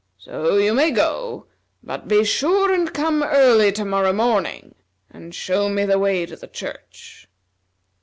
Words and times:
So 0.17 0.57
you 0.57 0.73
may 0.73 0.89
go, 0.89 1.45
but 1.83 2.07
be 2.07 2.23
sure 2.25 2.73
and 2.73 2.91
come 2.91 3.21
early 3.21 3.71
to 3.73 3.85
morrow 3.85 4.13
morning, 4.13 4.73
and 5.11 5.35
show 5.35 5.69
me 5.69 5.85
the 5.85 5.99
way 5.99 6.25
to 6.25 6.35
the 6.35 6.47
church." 6.47 7.27